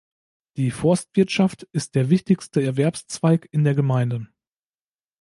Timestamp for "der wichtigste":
1.93-2.59